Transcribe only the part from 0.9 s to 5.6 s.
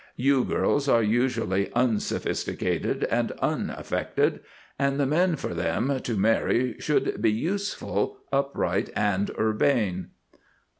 usually Unsophisticated and Unaffected, and the men for